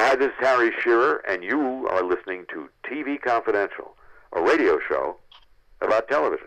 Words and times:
Hi, 0.00 0.14
this 0.14 0.28
is 0.28 0.34
Harry 0.38 0.70
Shearer, 0.80 1.16
and 1.28 1.42
you 1.42 1.88
are 1.88 2.04
listening 2.04 2.44
to 2.54 2.68
TV 2.88 3.20
Confidential, 3.20 3.96
a 4.32 4.40
radio 4.40 4.78
show 4.88 5.16
about 5.80 6.06
television. 6.06 6.46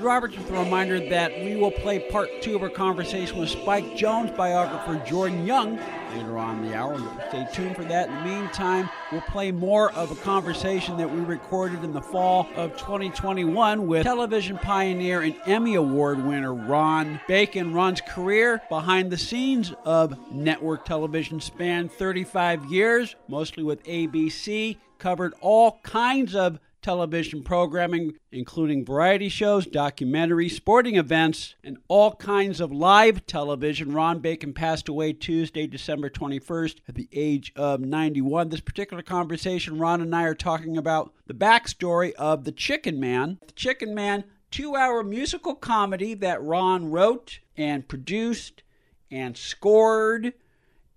Ed 0.00 0.04
Robertson 0.04 0.42
with 0.42 0.52
a 0.52 0.64
reminder 0.64 0.98
that 1.10 1.44
we 1.44 1.56
will 1.56 1.70
play 1.70 1.98
part 1.98 2.30
two 2.40 2.56
of 2.56 2.62
our 2.62 2.70
conversation 2.70 3.38
with 3.38 3.50
Spike 3.50 3.98
Jones 3.98 4.30
biographer 4.30 4.96
Jordan 5.06 5.44
Young 5.44 5.76
later 6.14 6.38
on 6.38 6.60
in 6.60 6.70
the 6.70 6.74
hour. 6.74 6.98
Stay 7.28 7.46
tuned 7.52 7.76
for 7.76 7.84
that. 7.84 8.08
In 8.08 8.14
the 8.14 8.22
meantime, 8.22 8.88
we'll 9.12 9.20
play 9.20 9.52
more 9.52 9.92
of 9.92 10.10
a 10.10 10.14
conversation 10.14 10.96
that 10.96 11.10
we 11.10 11.20
recorded 11.20 11.84
in 11.84 11.92
the 11.92 12.00
fall 12.00 12.48
of 12.56 12.78
2021 12.78 13.86
with 13.86 14.04
television 14.04 14.56
pioneer 14.56 15.20
and 15.20 15.36
Emmy 15.44 15.74
Award 15.74 16.24
winner 16.24 16.54
Ron 16.54 17.20
Bacon. 17.28 17.74
Ron's 17.74 18.00
career 18.00 18.62
behind 18.70 19.10
the 19.10 19.18
scenes 19.18 19.74
of 19.84 20.16
network 20.32 20.86
television 20.86 21.42
spanned 21.42 21.92
35 21.92 22.72
years, 22.72 23.16
mostly 23.28 23.62
with 23.62 23.84
ABC, 23.84 24.78
covered 24.98 25.34
all 25.42 25.78
kinds 25.82 26.34
of 26.34 26.58
television 26.82 27.42
programming, 27.42 28.14
including 28.32 28.84
variety 28.84 29.28
shows, 29.28 29.66
documentaries, 29.66 30.52
sporting 30.52 30.96
events, 30.96 31.54
and 31.62 31.78
all 31.88 32.14
kinds 32.14 32.60
of 32.60 32.72
live 32.72 33.26
television. 33.26 33.92
Ron 33.92 34.20
Bacon 34.20 34.52
passed 34.52 34.88
away 34.88 35.12
Tuesday, 35.12 35.66
December 35.66 36.10
21st, 36.10 36.78
at 36.88 36.94
the 36.94 37.08
age 37.12 37.52
of 37.56 37.80
91. 37.80 38.48
This 38.48 38.60
particular 38.60 39.02
conversation, 39.02 39.78
Ron 39.78 40.00
and 40.00 40.14
I 40.14 40.24
are 40.24 40.34
talking 40.34 40.76
about 40.76 41.12
the 41.26 41.34
backstory 41.34 42.12
of 42.14 42.44
The 42.44 42.52
Chicken 42.52 42.98
Man. 42.98 43.38
The 43.46 43.52
Chicken 43.52 43.94
Man, 43.94 44.24
two 44.50 44.76
hour 44.76 45.02
musical 45.02 45.54
comedy 45.54 46.14
that 46.14 46.42
Ron 46.42 46.90
wrote 46.90 47.40
and 47.56 47.86
produced 47.86 48.62
and 49.10 49.36
scored 49.36 50.32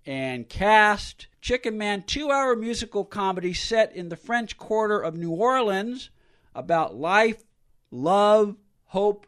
and 0.06 0.48
cast. 0.48 1.26
Chicken 1.40 1.76
Man, 1.76 2.02
two 2.02 2.30
hour 2.30 2.56
musical 2.56 3.04
comedy 3.04 3.52
set 3.52 3.94
in 3.94 4.08
the 4.08 4.16
French 4.16 4.56
Quarter 4.56 5.00
of 5.00 5.16
New 5.16 5.32
Orleans 5.32 6.10
about 6.54 6.94
life, 6.94 7.42
love, 7.90 8.56
hope, 8.86 9.26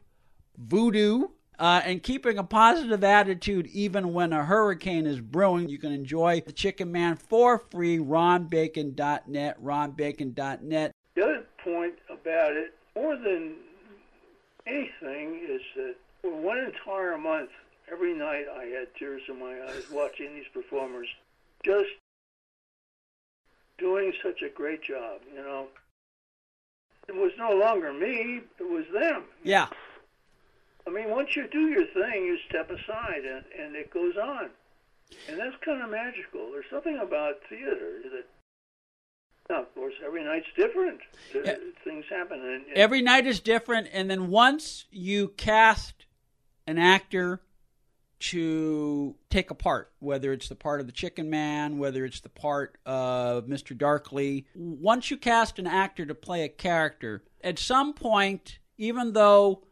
voodoo, 0.56 1.28
uh, 1.58 1.82
and 1.84 2.02
keeping 2.02 2.38
a 2.38 2.44
positive 2.44 3.02
attitude 3.04 3.66
even 3.68 4.12
when 4.12 4.32
a 4.32 4.44
hurricane 4.44 5.06
is 5.06 5.20
brewing. 5.20 5.68
You 5.68 5.78
can 5.78 5.92
enjoy 5.92 6.40
The 6.40 6.52
Chicken 6.52 6.92
Man 6.92 7.16
for 7.16 7.58
free. 7.70 7.98
RonBacon.net, 7.98 9.62
RonBacon.net. 9.62 10.92
The 11.14 11.22
other 11.22 11.46
point 11.64 11.94
about 12.10 12.52
it, 12.52 12.74
more 12.94 13.16
than 13.16 13.54
anything, 14.66 15.40
is 15.48 15.62
that 15.76 15.94
for 16.22 16.30
one 16.30 16.58
entire 16.58 17.16
month, 17.16 17.50
every 17.90 18.14
night 18.14 18.46
I 18.54 18.64
had 18.64 18.94
tears 18.98 19.22
in 19.28 19.38
my 19.38 19.60
eyes 19.68 19.84
watching 19.90 20.34
these 20.34 20.48
performers 20.52 21.08
just 21.64 21.90
doing 23.78 24.12
such 24.22 24.42
a 24.42 24.48
great 24.48 24.82
job, 24.82 25.20
you 25.32 25.42
know. 25.42 25.68
It 27.08 27.14
was 27.14 27.32
no 27.38 27.52
longer 27.52 27.92
me, 27.92 28.40
it 28.58 28.68
was 28.68 28.84
them. 28.92 29.24
Yeah. 29.44 29.68
I 30.86 30.90
mean, 30.90 31.10
once 31.10 31.36
you 31.36 31.46
do 31.48 31.68
your 31.68 31.86
thing, 31.86 32.24
you 32.24 32.38
step 32.48 32.70
aside 32.70 33.24
and, 33.24 33.44
and 33.58 33.76
it 33.76 33.92
goes 33.92 34.16
on. 34.16 34.50
And 35.28 35.38
that's 35.38 35.56
kind 35.64 35.82
of 35.82 35.90
magical. 35.90 36.50
There's 36.50 36.64
something 36.70 36.98
about 36.98 37.34
theater 37.48 38.02
that, 38.02 38.24
now, 39.48 39.62
of 39.62 39.74
course, 39.74 39.94
every 40.04 40.24
night's 40.24 40.46
different. 40.56 40.98
Uh, 41.34 41.38
yeah. 41.44 41.54
Things 41.84 42.04
happen. 42.10 42.40
And, 42.40 42.66
and 42.66 42.74
Every 42.74 43.02
night 43.02 43.26
is 43.26 43.38
different, 43.38 43.88
and 43.92 44.10
then 44.10 44.28
once 44.28 44.86
you 44.90 45.28
cast 45.36 46.06
an 46.66 46.78
actor 46.78 47.40
to 48.18 49.14
take 49.30 49.50
a 49.50 49.54
part, 49.54 49.92
whether 49.98 50.32
it's 50.32 50.48
the 50.48 50.54
part 50.54 50.80
of 50.80 50.86
the 50.86 50.92
Chicken 50.92 51.28
Man, 51.28 51.78
whether 51.78 52.04
it's 52.04 52.20
the 52.20 52.28
part 52.28 52.78
of 52.86 53.46
Mr. 53.46 53.76
Darkly. 53.76 54.46
Once 54.54 55.10
you 55.10 55.16
cast 55.16 55.58
an 55.58 55.66
actor 55.66 56.06
to 56.06 56.14
play 56.14 56.44
a 56.44 56.48
character, 56.48 57.22
at 57.42 57.58
some 57.58 57.92
point, 57.92 58.58
even 58.78 59.12
though 59.12 59.62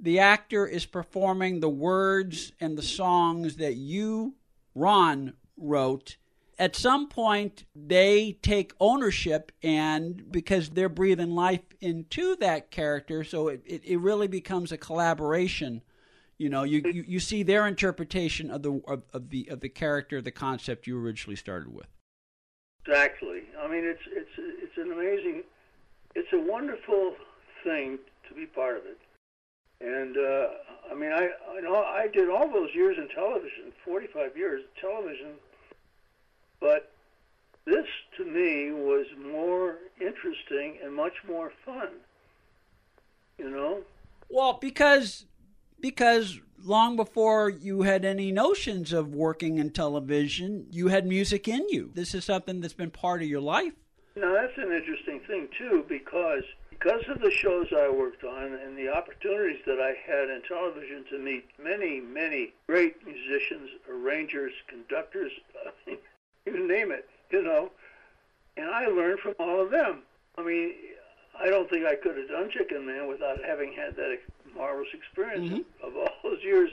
the 0.00 0.18
actor 0.18 0.66
is 0.66 0.86
performing 0.86 1.60
the 1.60 1.68
words 1.68 2.52
and 2.60 2.76
the 2.76 2.82
songs 2.82 3.56
that 3.56 3.76
you, 3.76 4.34
Ron, 4.74 5.34
wrote, 5.56 6.16
at 6.58 6.76
some 6.76 7.08
point 7.08 7.64
they 7.74 8.38
take 8.42 8.72
ownership 8.80 9.52
and 9.62 10.30
because 10.30 10.70
they're 10.70 10.88
breathing 10.88 11.34
life 11.34 11.62
into 11.80 12.36
that 12.36 12.70
character, 12.70 13.24
so 13.24 13.48
it, 13.48 13.62
it, 13.64 13.84
it 13.84 13.96
really 13.98 14.28
becomes 14.28 14.72
a 14.72 14.78
collaboration 14.78 15.82
you 16.38 16.48
know, 16.48 16.64
you, 16.64 16.82
you, 16.84 17.04
you 17.06 17.20
see 17.20 17.42
their 17.42 17.66
interpretation 17.66 18.50
of 18.50 18.62
the 18.62 18.80
of, 18.86 19.02
of 19.12 19.30
the 19.30 19.48
of 19.50 19.60
the 19.60 19.68
character, 19.68 20.20
the 20.20 20.30
concept 20.30 20.86
you 20.86 20.98
originally 20.98 21.36
started 21.36 21.72
with. 21.72 21.86
Exactly. 22.86 23.42
I 23.60 23.68
mean, 23.68 23.84
it's 23.84 24.02
it's 24.06 24.30
it's 24.38 24.76
an 24.76 24.92
amazing, 24.92 25.44
it's 26.14 26.32
a 26.32 26.40
wonderful 26.40 27.14
thing 27.62 27.98
to 28.28 28.34
be 28.34 28.46
part 28.46 28.76
of 28.76 28.84
it. 28.86 28.98
And 29.80 30.16
uh, 30.16 30.48
I 30.90 30.94
mean, 30.94 31.12
I 31.12 31.30
I 31.56 31.60
know 31.60 31.76
I 31.76 32.08
did 32.12 32.28
all 32.28 32.50
those 32.50 32.70
years 32.74 32.96
in 32.98 33.08
television, 33.08 33.72
45 33.84 34.36
years 34.36 34.62
of 34.64 34.80
television, 34.80 35.34
but 36.60 36.90
this 37.64 37.86
to 38.16 38.24
me 38.24 38.72
was 38.72 39.06
more 39.20 39.76
interesting 40.00 40.78
and 40.82 40.94
much 40.94 41.14
more 41.28 41.52
fun. 41.64 41.88
You 43.38 43.50
know. 43.50 43.78
Well, 44.28 44.58
because 44.60 45.26
because 45.82 46.40
long 46.64 46.96
before 46.96 47.50
you 47.50 47.82
had 47.82 48.06
any 48.06 48.32
notions 48.32 48.92
of 48.92 49.14
working 49.14 49.58
in 49.58 49.70
television, 49.70 50.66
you 50.70 50.88
had 50.88 51.04
music 51.04 51.48
in 51.48 51.68
you. 51.68 51.90
This 51.92 52.14
is 52.14 52.24
something 52.24 52.60
that's 52.60 52.72
been 52.72 52.90
part 52.90 53.20
of 53.20 53.28
your 53.28 53.40
life. 53.40 53.74
Now 54.16 54.32
that's 54.32 54.56
an 54.56 54.72
interesting 54.72 55.20
thing 55.26 55.48
too, 55.58 55.84
because 55.88 56.44
because 56.70 57.02
of 57.08 57.20
the 57.20 57.30
shows 57.30 57.68
I 57.76 57.88
worked 57.88 58.24
on 58.24 58.54
and 58.54 58.76
the 58.76 58.88
opportunities 58.88 59.60
that 59.66 59.78
I 59.80 59.94
had 60.04 60.30
in 60.30 60.42
television 60.48 61.04
to 61.10 61.18
meet 61.18 61.44
many, 61.62 62.00
many 62.00 62.54
great 62.66 62.96
musicians, 63.06 63.70
arrangers, 63.88 64.52
conductors, 64.68 65.30
you 65.86 66.68
name 66.68 66.90
it, 66.90 67.08
you 67.30 67.42
know, 67.42 67.70
and 68.56 68.68
I 68.68 68.86
learned 68.86 69.20
from 69.20 69.34
all 69.38 69.60
of 69.62 69.70
them. 69.70 70.02
I 70.36 70.42
mean, 70.42 70.72
I 71.40 71.48
don't 71.48 71.70
think 71.70 71.86
I 71.86 71.94
could 71.94 72.16
have 72.16 72.28
done 72.28 72.50
Chicken 72.50 72.86
Man 72.86 73.08
without 73.08 73.42
having 73.44 73.72
had 73.72 73.96
that 73.96 74.18
marvelous 74.56 74.88
experience 74.94 75.50
Mhm. 75.52 75.64
of 75.86 75.96
all 75.96 76.08
those 76.22 76.42
years 76.42 76.70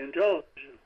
in 0.00 0.12
television. 0.12 0.78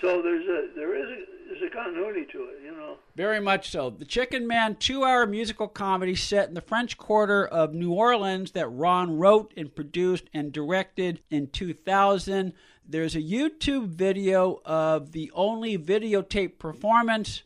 So 0.00 0.20
there's 0.20 0.46
a 0.46 0.74
there 0.74 0.94
is 0.94 1.04
a, 1.08 1.24
there's 1.48 1.62
a 1.62 1.74
continuity 1.74 2.26
to 2.32 2.44
it, 2.44 2.60
you 2.64 2.70
know. 2.72 2.98
Very 3.16 3.40
much 3.40 3.70
so. 3.70 3.88
The 3.88 4.04
Chicken 4.04 4.46
Man 4.46 4.76
two 4.76 5.04
hour 5.04 5.26
musical 5.26 5.68
comedy 5.68 6.14
set 6.14 6.48
in 6.48 6.54
the 6.54 6.60
French 6.60 6.98
Quarter 6.98 7.46
of 7.46 7.72
New 7.72 7.92
Orleans 7.92 8.50
that 8.52 8.68
Ron 8.68 9.16
wrote 9.16 9.54
and 9.56 9.74
produced 9.74 10.24
and 10.34 10.52
directed 10.52 11.20
in 11.30 11.46
2000. 11.48 12.52
There's 12.88 13.16
a 13.16 13.22
YouTube 13.22 13.88
video 13.88 14.60
of 14.66 15.12
the 15.12 15.30
only 15.34 15.78
videotape 15.78 16.58
performance 16.58 17.42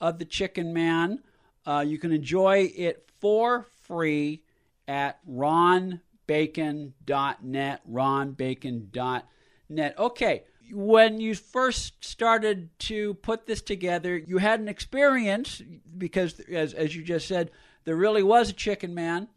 of 0.00 0.18
The 0.18 0.24
Chicken 0.26 0.72
Man. 0.74 1.22
Uh, 1.64 1.82
you 1.86 1.98
can 1.98 2.12
enjoy 2.12 2.70
it 2.76 3.08
for 3.18 3.66
free 3.82 4.42
at 4.86 5.18
ronbacon.net. 6.28 7.80
Ronbacon.net. 7.90 9.98
Okay 9.98 10.44
when 10.72 11.20
you 11.20 11.34
first 11.34 12.04
started 12.04 12.70
to 12.78 13.14
put 13.14 13.46
this 13.46 13.62
together, 13.62 14.16
you 14.16 14.38
had 14.38 14.60
an 14.60 14.68
experience 14.68 15.62
because, 15.96 16.40
as 16.40 16.74
as 16.74 16.96
you 16.96 17.02
just 17.02 17.28
said, 17.28 17.50
there 17.84 17.96
really 17.96 18.22
was 18.22 18.50
a 18.50 18.54
Chicken 18.54 18.94
Man, 18.94 19.28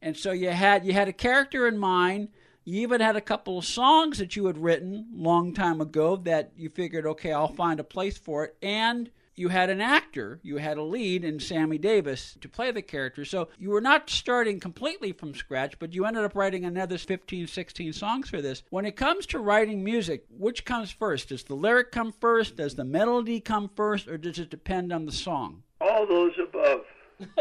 and 0.00 0.16
so 0.16 0.32
you 0.32 0.50
had 0.50 0.84
you 0.84 0.92
had 0.92 1.08
a 1.08 1.12
character 1.12 1.68
in 1.68 1.78
mind. 1.78 2.28
You 2.64 2.82
even 2.82 3.00
had 3.00 3.16
a 3.16 3.20
couple 3.20 3.58
of 3.58 3.64
songs 3.64 4.18
that 4.18 4.36
you 4.36 4.46
had 4.46 4.56
written 4.56 5.08
long 5.12 5.52
time 5.52 5.80
ago 5.80 6.14
that 6.16 6.52
you 6.56 6.68
figured, 6.68 7.06
okay, 7.06 7.32
I'll 7.32 7.48
find 7.48 7.80
a 7.80 7.84
place 7.84 8.16
for 8.16 8.44
it. 8.44 8.56
And 8.62 9.10
you 9.34 9.48
had 9.48 9.70
an 9.70 9.80
actor, 9.80 10.40
you 10.42 10.58
had 10.58 10.76
a 10.76 10.82
lead 10.82 11.24
in 11.24 11.40
Sammy 11.40 11.78
Davis 11.78 12.36
to 12.40 12.48
play 12.48 12.70
the 12.70 12.82
character. 12.82 13.24
So 13.24 13.48
you 13.58 13.70
were 13.70 13.80
not 13.80 14.10
starting 14.10 14.60
completely 14.60 15.12
from 15.12 15.34
scratch, 15.34 15.78
but 15.78 15.94
you 15.94 16.04
ended 16.04 16.24
up 16.24 16.34
writing 16.34 16.64
another 16.64 16.98
15, 16.98 17.46
16 17.46 17.92
songs 17.92 18.28
for 18.28 18.42
this. 18.42 18.62
When 18.70 18.84
it 18.84 18.96
comes 18.96 19.26
to 19.26 19.38
writing 19.38 19.82
music, 19.82 20.24
which 20.30 20.64
comes 20.64 20.90
first? 20.90 21.30
Does 21.30 21.44
the 21.44 21.54
lyric 21.54 21.92
come 21.92 22.12
first? 22.12 22.56
Does 22.56 22.74
the 22.74 22.84
melody 22.84 23.40
come 23.40 23.70
first? 23.74 24.08
Or 24.08 24.18
does 24.18 24.38
it 24.38 24.50
depend 24.50 24.92
on 24.92 25.06
the 25.06 25.12
song? 25.12 25.62
All 25.80 26.06
those 26.06 26.32
above. 26.38 26.82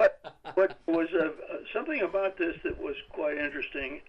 but 0.00 0.20
what 0.54 0.78
was 0.86 1.08
uh, 1.12 1.30
something 1.72 2.02
about 2.02 2.38
this 2.38 2.56
that 2.64 2.80
was 2.80 2.96
quite 3.10 3.38
interesting. 3.38 4.00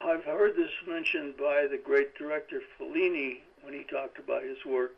I've 0.00 0.24
heard 0.24 0.56
this 0.56 0.70
mentioned 0.86 1.36
by 1.36 1.66
the 1.70 1.78
great 1.82 2.14
director 2.16 2.60
Fellini 2.78 3.38
when 3.66 3.74
he 3.74 3.82
talked 3.90 4.18
about 4.20 4.44
his 4.44 4.64
work 4.64 4.92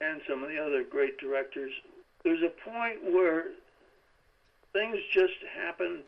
and 0.00 0.20
some 0.28 0.44
of 0.44 0.48
the 0.48 0.58
other 0.58 0.84
great 0.84 1.18
directors. 1.18 1.72
There's 2.22 2.42
a 2.42 2.70
point 2.70 3.02
where 3.12 3.46
things 4.72 4.98
just 5.12 5.34
happen 5.60 6.02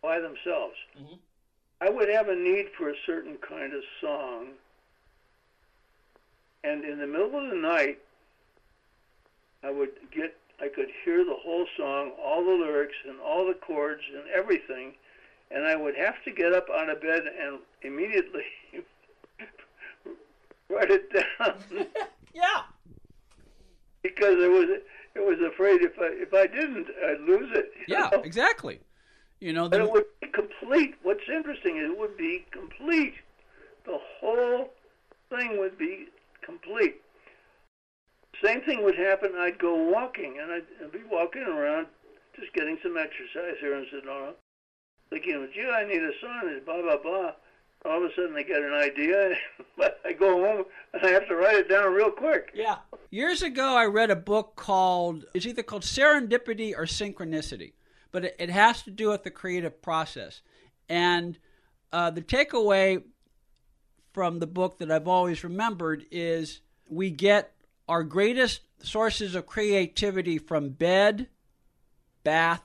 by 0.00 0.20
themselves. 0.20 0.76
Mm-hmm. 0.96 1.14
I 1.80 1.90
would 1.90 2.08
have 2.08 2.28
a 2.28 2.36
need 2.36 2.66
for 2.78 2.90
a 2.90 2.94
certain 3.04 3.36
kind 3.46 3.74
of 3.74 3.82
song, 4.00 4.46
and 6.62 6.84
in 6.84 6.98
the 6.98 7.06
middle 7.06 7.36
of 7.36 7.50
the 7.50 7.56
night, 7.56 7.98
I 9.64 9.70
would 9.70 9.90
get, 10.14 10.36
I 10.60 10.68
could 10.68 10.88
hear 11.04 11.24
the 11.24 11.34
whole 11.34 11.66
song, 11.76 12.12
all 12.22 12.44
the 12.44 12.52
lyrics 12.52 12.94
and 13.08 13.18
all 13.20 13.44
the 13.44 13.54
chords 13.54 14.02
and 14.14 14.22
everything, 14.32 14.94
and 15.50 15.66
I 15.66 15.74
would 15.74 15.96
have 15.96 16.22
to 16.24 16.30
get 16.30 16.54
up 16.54 16.68
out 16.72 16.88
of 16.88 17.02
bed 17.02 17.22
and 17.40 17.58
immediately 17.82 18.44
write 20.70 20.90
it 20.90 21.12
down. 21.12 21.54
yeah. 22.34 22.62
Because 24.02 24.36
I 24.42 24.48
was 24.48 24.68
it 25.14 25.20
was 25.20 25.38
afraid 25.52 25.82
if 25.82 25.98
I 25.98 26.08
if 26.12 26.34
I 26.34 26.46
didn't 26.46 26.88
I'd 27.04 27.20
lose 27.20 27.50
it. 27.54 27.72
Yeah, 27.88 28.10
know? 28.12 28.22
exactly. 28.22 28.80
You 29.40 29.52
know, 29.52 29.68
the... 29.68 29.76
and 29.76 29.86
it 29.86 29.92
would 29.92 30.04
be 30.20 30.28
complete. 30.28 30.94
What's 31.02 31.28
interesting 31.28 31.78
is 31.78 31.90
it 31.90 31.98
would 31.98 32.16
be 32.16 32.46
complete. 32.50 33.14
The 33.84 33.98
whole 34.20 34.70
thing 35.30 35.58
would 35.58 35.76
be 35.76 36.06
complete. 36.42 37.00
Same 38.42 38.62
thing 38.62 38.82
would 38.82 38.96
happen. 38.96 39.32
I'd 39.38 39.58
go 39.58 39.74
walking, 39.74 40.38
and 40.40 40.50
I'd, 40.50 40.64
I'd 40.82 40.92
be 40.92 41.02
walking 41.10 41.42
around, 41.42 41.86
just 42.38 42.52
getting 42.52 42.78
some 42.82 42.96
exercise 42.96 43.56
here 43.60 43.74
in 43.74 43.86
Sedona, 43.86 44.32
thinking, 45.10 45.48
gee, 45.54 45.70
I 45.70 45.86
need 45.86 46.02
a 46.02 46.10
son, 46.20 46.60
blah, 46.64 46.82
blah, 46.82 46.96
blah 46.96 47.32
all 47.84 47.98
of 47.98 48.10
a 48.10 48.14
sudden 48.14 48.34
they 48.34 48.44
get 48.44 48.62
an 48.62 48.72
idea. 48.72 49.34
I 50.04 50.12
go 50.12 50.44
home 50.44 50.64
and 50.92 51.04
I 51.04 51.10
have 51.10 51.28
to 51.28 51.36
write 51.36 51.56
it 51.56 51.68
down 51.68 51.92
real 51.92 52.10
quick. 52.10 52.50
Yeah. 52.54 52.76
Years 53.10 53.42
ago, 53.42 53.76
I 53.76 53.84
read 53.84 54.10
a 54.10 54.16
book 54.16 54.56
called, 54.56 55.24
it's 55.34 55.46
either 55.46 55.62
called 55.62 55.82
Serendipity 55.82 56.74
or 56.76 56.84
Synchronicity, 56.84 57.72
but 58.10 58.24
it, 58.24 58.36
it 58.38 58.50
has 58.50 58.82
to 58.82 58.90
do 58.90 59.10
with 59.10 59.22
the 59.24 59.30
creative 59.30 59.82
process. 59.82 60.40
And 60.88 61.38
uh, 61.92 62.10
the 62.10 62.22
takeaway 62.22 63.02
from 64.12 64.38
the 64.38 64.46
book 64.46 64.78
that 64.78 64.90
I've 64.90 65.08
always 65.08 65.44
remembered 65.44 66.06
is 66.10 66.60
we 66.88 67.10
get 67.10 67.52
our 67.88 68.02
greatest 68.02 68.60
sources 68.82 69.34
of 69.34 69.46
creativity 69.46 70.38
from 70.38 70.70
bed, 70.70 71.28
bath, 72.22 72.62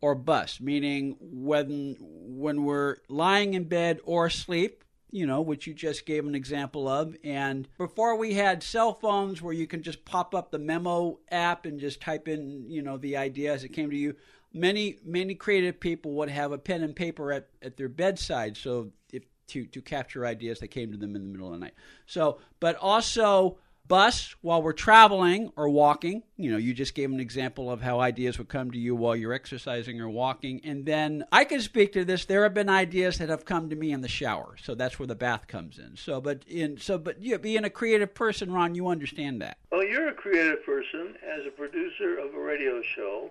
or 0.00 0.14
bus, 0.14 0.60
meaning 0.60 1.16
when 1.20 1.96
when 2.00 2.64
we're 2.64 2.96
lying 3.08 3.54
in 3.54 3.64
bed 3.64 4.00
or 4.04 4.26
asleep, 4.26 4.84
you 5.10 5.26
know, 5.26 5.40
which 5.40 5.66
you 5.66 5.74
just 5.74 6.06
gave 6.06 6.26
an 6.26 6.34
example 6.34 6.86
of. 6.86 7.16
And 7.24 7.68
before 7.78 8.16
we 8.16 8.34
had 8.34 8.62
cell 8.62 8.94
phones 8.94 9.42
where 9.42 9.54
you 9.54 9.66
can 9.66 9.82
just 9.82 10.04
pop 10.04 10.34
up 10.34 10.50
the 10.50 10.58
memo 10.58 11.18
app 11.30 11.66
and 11.66 11.80
just 11.80 12.00
type 12.00 12.28
in, 12.28 12.70
you 12.70 12.82
know, 12.82 12.96
the 12.96 13.16
idea 13.16 13.52
as 13.52 13.64
it 13.64 13.70
came 13.70 13.90
to 13.90 13.96
you, 13.96 14.14
many 14.52 14.98
many 15.04 15.34
creative 15.34 15.80
people 15.80 16.12
would 16.12 16.30
have 16.30 16.52
a 16.52 16.58
pen 16.58 16.82
and 16.82 16.96
paper 16.96 17.32
at, 17.32 17.48
at 17.62 17.76
their 17.76 17.88
bedside 17.88 18.56
so 18.56 18.90
if 19.12 19.24
to 19.46 19.66
to 19.66 19.82
capture 19.82 20.24
ideas 20.24 20.60
that 20.60 20.68
came 20.68 20.92
to 20.92 20.98
them 20.98 21.16
in 21.16 21.22
the 21.22 21.28
middle 21.28 21.48
of 21.48 21.54
the 21.54 21.58
night. 21.58 21.74
So, 22.06 22.38
but 22.60 22.76
also 22.76 23.58
bus 23.88 24.36
while 24.42 24.62
we're 24.62 24.72
traveling 24.72 25.50
or 25.56 25.68
walking. 25.68 26.22
You 26.36 26.52
know, 26.52 26.58
you 26.58 26.74
just 26.74 26.94
gave 26.94 27.10
an 27.10 27.18
example 27.18 27.70
of 27.70 27.80
how 27.80 28.00
ideas 28.00 28.38
would 28.38 28.48
come 28.48 28.70
to 28.70 28.78
you 28.78 28.94
while 28.94 29.16
you're 29.16 29.32
exercising 29.32 30.00
or 30.00 30.08
walking. 30.08 30.60
And 30.62 30.84
then 30.86 31.24
I 31.32 31.44
can 31.44 31.60
speak 31.60 31.92
to 31.94 32.04
this. 32.04 32.26
There 32.26 32.42
have 32.42 32.54
been 32.54 32.68
ideas 32.68 33.18
that 33.18 33.28
have 33.28 33.44
come 33.44 33.70
to 33.70 33.76
me 33.76 33.90
in 33.90 34.02
the 34.02 34.08
shower. 34.08 34.56
So 34.62 34.74
that's 34.74 34.98
where 34.98 35.06
the 35.06 35.14
bath 35.14 35.48
comes 35.48 35.78
in. 35.78 35.96
So, 35.96 36.20
but 36.20 36.44
in, 36.46 36.78
so, 36.78 36.98
but 36.98 37.20
you 37.20 37.38
being 37.38 37.64
a 37.64 37.70
creative 37.70 38.14
person, 38.14 38.52
Ron, 38.52 38.74
you 38.74 38.88
understand 38.88 39.42
that. 39.42 39.56
Well, 39.72 39.84
you're 39.84 40.08
a 40.08 40.14
creative 40.14 40.64
person 40.64 41.14
as 41.26 41.46
a 41.46 41.50
producer 41.50 42.18
of 42.18 42.34
a 42.34 42.40
radio 42.40 42.82
show. 42.82 43.30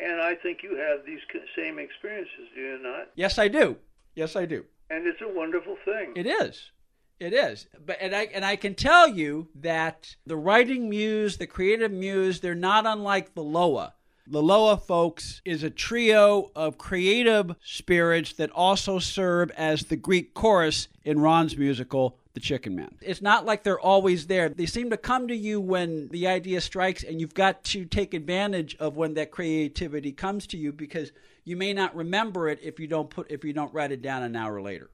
And 0.00 0.20
I 0.20 0.34
think 0.34 0.64
you 0.64 0.76
have 0.76 1.06
these 1.06 1.20
same 1.56 1.78
experiences, 1.78 2.48
do 2.54 2.60
you 2.60 2.78
not? 2.82 3.10
Yes, 3.14 3.38
I 3.38 3.46
do. 3.46 3.76
Yes, 4.16 4.34
I 4.34 4.46
do. 4.46 4.64
And 4.90 5.06
it's 5.06 5.22
a 5.22 5.28
wonderful 5.28 5.76
thing. 5.84 6.12
It 6.16 6.26
is. 6.26 6.70
It 7.20 7.32
is, 7.32 7.68
but 7.86 7.98
and 8.00 8.14
I 8.14 8.22
and 8.34 8.44
I 8.44 8.56
can 8.56 8.74
tell 8.74 9.08
you 9.08 9.48
that 9.54 10.16
the 10.26 10.36
writing 10.36 10.88
muse, 10.88 11.36
the 11.36 11.46
creative 11.46 11.92
muse, 11.92 12.40
they're 12.40 12.54
not 12.54 12.84
unlike 12.84 13.34
the 13.34 13.44
Loa. 13.44 13.94
The 14.26 14.42
Loa 14.42 14.76
folks 14.76 15.42
is 15.44 15.62
a 15.62 15.70
trio 15.70 16.52
of 16.54 16.78
creative 16.78 17.56
spirits 17.64 18.32
that 18.34 18.50
also 18.50 18.98
serve 19.00 19.50
as 19.52 19.84
the 19.84 19.96
Greek 19.96 20.32
chorus 20.32 20.88
in 21.04 21.18
Ron's 21.18 21.56
musical 21.56 22.18
The 22.34 22.40
Chicken 22.40 22.76
Man. 22.76 22.96
It's 23.00 23.20
not 23.20 23.44
like 23.44 23.64
they're 23.64 23.80
always 23.80 24.28
there. 24.28 24.48
They 24.48 24.66
seem 24.66 24.90
to 24.90 24.96
come 24.96 25.26
to 25.26 25.36
you 25.36 25.60
when 25.60 26.08
the 26.08 26.28
idea 26.28 26.60
strikes 26.60 27.02
and 27.02 27.20
you've 27.20 27.34
got 27.34 27.64
to 27.64 27.84
take 27.84 28.14
advantage 28.14 28.76
of 28.76 28.96
when 28.96 29.14
that 29.14 29.32
creativity 29.32 30.12
comes 30.12 30.46
to 30.48 30.56
you 30.56 30.72
because 30.72 31.10
you 31.44 31.56
may 31.56 31.72
not 31.72 31.94
remember 31.96 32.48
it 32.48 32.60
if 32.62 32.78
you 32.78 32.86
don't 32.86 33.10
put 33.10 33.28
if 33.30 33.44
you 33.44 33.52
don't 33.52 33.74
write 33.74 33.90
it 33.90 34.02
down 34.02 34.22
an 34.22 34.36
hour 34.36 34.62
later. 34.62 34.90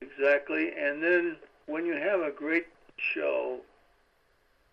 Exactly. 0.00 0.70
And 0.78 1.02
then 1.02 1.36
when 1.66 1.86
you 1.86 1.94
have 1.94 2.20
a 2.20 2.30
great 2.30 2.66
show, 2.96 3.60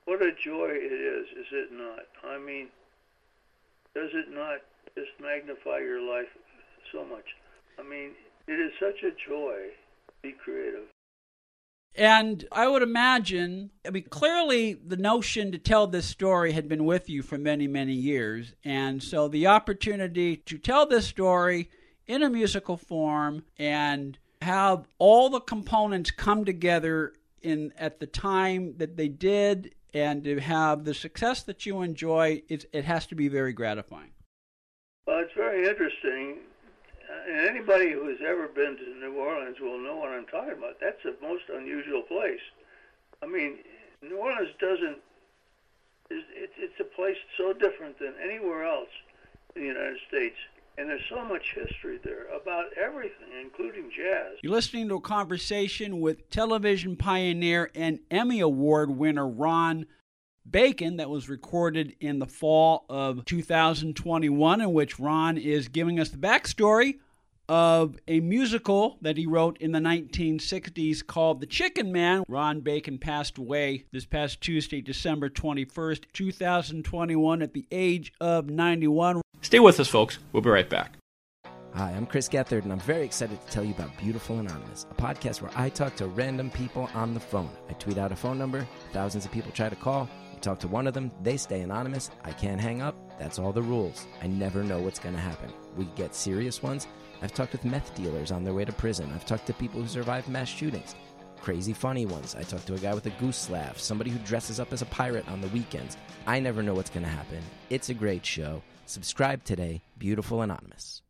what 0.05 0.21
a 0.21 0.31
joy 0.31 0.69
it 0.71 0.91
is, 0.91 1.27
is 1.37 1.47
it 1.51 1.71
not? 1.71 2.05
I 2.23 2.37
mean, 2.37 2.67
does 3.93 4.09
it 4.13 4.31
not 4.31 4.59
just 4.95 5.09
magnify 5.21 5.79
your 5.79 6.01
life 6.01 6.29
so 6.91 7.05
much? 7.05 7.35
I 7.79 7.83
mean, 7.83 8.11
it 8.47 8.53
is 8.53 8.71
such 8.79 9.03
a 9.03 9.11
joy 9.11 9.67
to 10.07 10.13
be 10.21 10.31
creative. 10.31 10.85
And 11.95 12.45
I 12.51 12.67
would 12.67 12.83
imagine, 12.83 13.71
I 13.85 13.89
mean, 13.89 14.05
clearly 14.09 14.75
the 14.75 14.97
notion 14.97 15.51
to 15.51 15.57
tell 15.57 15.87
this 15.87 16.05
story 16.05 16.51
had 16.51 16.69
been 16.69 16.85
with 16.85 17.09
you 17.09 17.23
for 17.23 17.39
many, 17.39 17.67
many 17.67 17.93
years. 17.93 18.53
And 18.63 19.01
so 19.01 19.27
the 19.27 19.47
opportunity 19.47 20.37
to 20.37 20.57
tell 20.59 20.85
this 20.85 21.07
story 21.07 21.69
in 22.05 22.21
a 22.21 22.29
musical 22.29 22.77
form 22.77 23.43
and 23.57 24.17
have 24.47 24.87
all 24.97 25.29
the 25.29 25.41
components 25.41 26.09
come 26.09 26.45
together 26.45 27.11
in 27.41 27.73
at 27.77 27.99
the 27.99 28.07
time 28.07 28.75
that 28.77 28.95
they 28.95 29.09
did 29.09 29.75
and 29.93 30.23
to 30.23 30.39
have 30.39 30.85
the 30.85 30.93
success 30.93 31.43
that 31.43 31.65
you 31.65 31.81
enjoy 31.81 32.41
it, 32.47 32.63
it 32.71 32.85
has 32.85 33.05
to 33.07 33.15
be 33.15 33.27
very 33.27 33.51
gratifying. 33.51 34.11
Well 35.05 35.19
it's 35.19 35.33
very 35.35 35.67
interesting. 35.67 36.37
Uh, 37.09 37.31
and 37.31 37.49
anybody 37.49 37.91
who 37.91 38.07
has 38.07 38.19
ever 38.25 38.47
been 38.47 38.77
to 38.77 38.99
new 38.99 39.15
orleans 39.19 39.59
will 39.59 39.79
know 39.79 39.97
what 39.97 40.09
i'm 40.09 40.25
talking 40.27 40.53
about. 40.57 40.79
That's 40.79 41.03
a 41.03 41.13
most 41.21 41.43
unusual 41.53 42.03
place. 42.03 42.45
I 43.21 43.27
mean 43.27 43.57
new 44.01 44.17
orleans 44.17 44.55
doesn't 44.61 44.99
it's, 46.09 46.55
it's 46.57 46.79
a 46.79 46.95
place 46.95 47.17
so 47.37 47.51
different 47.51 47.99
than 47.99 48.13
anywhere 48.23 48.63
else 48.63 48.95
in 49.57 49.63
the 49.63 49.67
united 49.67 49.99
states 50.07 50.37
and 50.77 50.87
there's 50.89 51.01
so 51.09 51.23
much 51.25 51.43
history 51.55 51.99
there 52.03 52.27
about 52.27 52.65
everything, 52.77 53.29
including 53.41 53.89
jazz. 53.95 54.37
You're 54.43 54.53
listening 54.53 54.89
to 54.89 54.95
a 54.95 55.01
conversation 55.01 55.99
with 55.99 56.29
television 56.29 56.95
pioneer 56.95 57.71
and 57.73 57.99
Emmy 58.11 58.39
Award 58.39 58.91
winner 58.91 59.27
Ron 59.27 59.87
Bacon 60.49 60.97
that 60.97 61.09
was 61.09 61.27
recorded 61.27 61.95
in 61.99 62.19
the 62.19 62.25
fall 62.25 62.85
of 62.89 63.25
2021, 63.25 64.61
in 64.61 64.73
which 64.73 64.99
Ron 64.99 65.37
is 65.37 65.67
giving 65.67 65.99
us 65.99 66.09
the 66.09 66.17
backstory 66.17 66.99
of 67.49 67.97
a 68.07 68.19
musical 68.19 68.97
that 69.01 69.17
he 69.17 69.25
wrote 69.25 69.57
in 69.59 69.71
the 69.71 69.79
1960s 69.79 71.05
called 71.05 71.41
The 71.41 71.45
Chicken 71.45 71.91
Man. 71.91 72.23
Ron 72.27 72.61
Bacon 72.61 72.97
passed 72.97 73.37
away 73.37 73.85
this 73.91 74.05
past 74.05 74.41
Tuesday, 74.41 74.81
December 74.81 75.29
21st, 75.29 76.05
2021, 76.13 77.41
at 77.41 77.53
the 77.53 77.65
age 77.71 78.13
of 78.19 78.49
91. 78.49 79.21
Stay 79.41 79.59
with 79.59 79.79
us, 79.79 79.87
folks. 79.87 80.19
We'll 80.33 80.41
be 80.41 80.49
right 80.49 80.69
back. 80.69 80.93
Hi, 81.73 81.91
I'm 81.91 82.07
Chris 82.07 82.27
Gethard, 82.27 82.63
and 82.63 82.71
I'm 82.71 82.79
very 82.79 83.05
excited 83.05 83.39
to 83.39 83.51
tell 83.51 83.63
you 83.63 83.73
about 83.73 83.95
Beautiful 83.97 84.39
Anonymous, 84.39 84.87
a 84.89 84.95
podcast 84.95 85.41
where 85.41 85.51
I 85.55 85.69
talk 85.69 85.95
to 85.97 86.07
random 86.07 86.49
people 86.49 86.89
on 86.95 87.13
the 87.13 87.19
phone. 87.19 87.51
I 87.69 87.73
tweet 87.73 87.99
out 87.99 88.11
a 88.11 88.15
phone 88.15 88.39
number, 88.39 88.67
thousands 88.93 89.25
of 89.25 89.31
people 89.31 89.51
try 89.51 89.69
to 89.69 89.75
call. 89.75 90.09
You 90.37 90.41
talk 90.41 90.59
to 90.59 90.67
one 90.67 90.85
of 90.85 90.93
them, 90.93 91.11
they 91.23 91.35
stay 91.35 91.61
anonymous. 91.61 92.11
I 92.23 92.31
can't 92.31 92.61
hang 92.61 92.79
up 92.79 92.95
That's 93.17 93.39
all 93.39 93.51
the 93.51 93.63
rules. 93.63 94.05
I 94.21 94.27
never 94.27 94.63
know 94.63 94.79
what's 94.79 94.99
going 94.99 95.15
to 95.15 95.21
happen. 95.21 95.51
We 95.75 95.85
get 95.95 96.13
serious 96.13 96.61
ones. 96.61 96.85
I've 97.23 97.33
talked 97.33 97.53
with 97.53 97.65
meth 97.65 97.95
dealers 97.95 98.31
on 98.31 98.43
their 98.43 98.53
way 98.53 98.63
to 98.63 98.71
prison. 98.71 99.11
I've 99.15 99.25
talked 99.25 99.47
to 99.47 99.53
people 99.53 99.81
who 99.81 99.87
survived 99.87 100.29
mass 100.29 100.47
shootings. 100.47 100.93
Crazy 101.41 101.73
funny 101.73 102.05
ones. 102.05 102.35
I 102.35 102.43
talked 102.43 102.67
to 102.67 102.75
a 102.75 102.77
guy 102.77 102.93
with 102.93 103.07
a 103.07 103.17
goose 103.21 103.49
laugh, 103.49 103.79
somebody 103.79 104.11
who 104.11 104.19
dresses 104.19 104.59
up 104.59 104.71
as 104.71 104.83
a 104.83 104.85
pirate 104.85 105.27
on 105.27 105.41
the 105.41 105.47
weekends. 105.47 105.97
I 106.27 106.39
never 106.39 106.61
know 106.61 106.75
what's 106.75 106.91
going 106.91 107.05
to 107.05 107.11
happen. 107.11 107.41
It's 107.71 107.89
a 107.89 107.95
great 107.95 108.23
show. 108.23 108.61
Subscribe 108.85 109.43
today, 109.43 109.81
Beautiful 109.97 110.43
Anonymous. 110.43 111.01